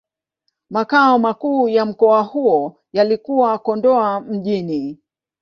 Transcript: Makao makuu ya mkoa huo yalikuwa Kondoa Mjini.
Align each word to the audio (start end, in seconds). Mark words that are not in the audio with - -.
Makao 0.69 1.19
makuu 1.19 1.69
ya 1.69 1.85
mkoa 1.85 2.21
huo 2.23 2.75
yalikuwa 2.93 3.59
Kondoa 3.59 4.21
Mjini. 4.21 4.99